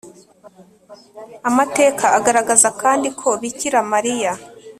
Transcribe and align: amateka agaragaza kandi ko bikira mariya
amateka 1.49 2.05
agaragaza 2.17 2.69
kandi 2.81 3.07
ko 3.19 3.29
bikira 3.41 3.79
mariya 3.91 4.31